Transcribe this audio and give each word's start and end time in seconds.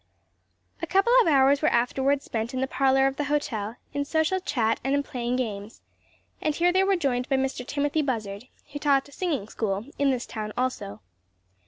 A 0.81 0.87
couple 0.87 1.13
of 1.21 1.27
hours 1.27 1.61
were 1.61 1.67
afterward 1.67 2.23
spent 2.23 2.55
in 2.55 2.59
the 2.61 2.65
parlor 2.65 3.05
of 3.05 3.17
the 3.17 3.25
hotel, 3.25 3.75
in 3.93 4.03
social 4.03 4.39
chat 4.39 4.79
and 4.83 5.05
playing 5.05 5.35
games; 5.35 5.83
and 6.41 6.55
here 6.55 6.73
they 6.73 6.83
were 6.83 6.95
joined 6.95 7.29
by 7.29 7.35
Mr. 7.37 7.63
Timothy 7.67 8.01
Buzzard, 8.01 8.47
who 8.73 8.79
taught 8.79 9.09
a 9.09 9.11
singing 9.11 9.47
school 9.47 9.85
in 9.99 10.09
this 10.09 10.25
town 10.25 10.53
also. 10.57 11.01